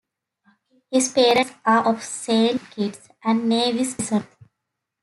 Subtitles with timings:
[0.89, 4.25] His parents are of Saint Kitts and Nevis descent.